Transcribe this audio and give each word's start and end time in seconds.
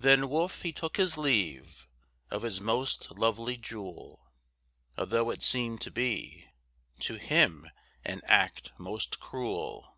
Then 0.00 0.28
Wolfe 0.28 0.62
he 0.62 0.72
took 0.72 0.96
his 0.96 1.16
leave, 1.16 1.86
Of 2.28 2.42
his 2.42 2.60
most 2.60 3.12
lovely 3.12 3.56
jewel; 3.56 4.26
Although 4.98 5.30
it 5.30 5.44
seemed 5.44 5.80
to 5.82 5.92
be 5.92 6.48
To 6.98 7.14
him, 7.14 7.70
an 8.04 8.20
act 8.26 8.72
most 8.78 9.20
cruel. 9.20 9.96